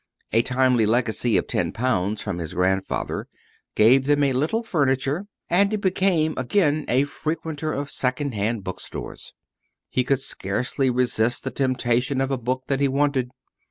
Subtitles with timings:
[0.31, 3.27] A timely legacy of ten pounds from his grandfather
[3.75, 9.31] gave them a little furniture, and he became again a frequenter of second hand bookstores.
[9.91, 13.29] He could scarcely resist the temptation of a book that he wanted.